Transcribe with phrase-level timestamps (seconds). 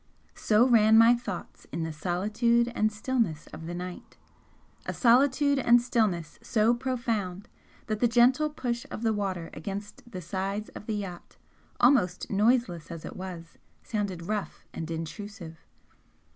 [0.33, 4.17] So ran my thoughts in the solitude and stillness of the night
[4.87, 7.47] a solitude and stillness so profound
[7.85, 11.37] that the gentle push of the water against the sides of the yacht,
[11.79, 15.59] almost noiseless as it was, sounded rough and intrusive.